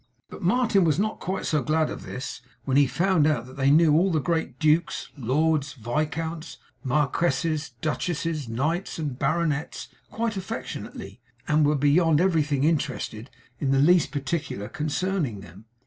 But 0.31 0.41
Martin 0.41 0.83
was 0.83 0.97
not 0.97 1.19
quite 1.19 1.45
so 1.45 1.61
glad 1.61 1.91
of 1.91 2.01
this, 2.01 2.41
when 2.63 2.75
he 2.75 2.87
found 2.87 3.23
that 3.27 3.55
they 3.55 3.69
knew 3.69 3.93
all 3.93 4.11
the 4.11 4.19
great 4.19 4.57
dukes, 4.57 5.09
lords, 5.15 5.73
viscounts, 5.73 6.57
marquesses, 6.83 7.73
duchesses, 7.81 8.49
knights, 8.49 8.97
and 8.97 9.19
baronets, 9.19 9.89
quite 10.09 10.37
affectionately, 10.37 11.21
and 11.47 11.67
were 11.67 11.75
beyond 11.75 12.19
everything 12.19 12.63
interested 12.63 13.29
in 13.59 13.69
the 13.69 13.77
least 13.77 14.09
particular 14.09 14.67
concerning 14.67 15.41
them. 15.41 15.65